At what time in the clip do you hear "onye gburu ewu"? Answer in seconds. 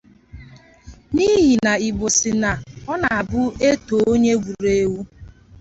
4.11-4.99